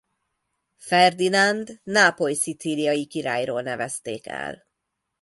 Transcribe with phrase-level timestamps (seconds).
[0.77, 4.65] Ferdinánd nápoly–szicíliai királyról nevezték el.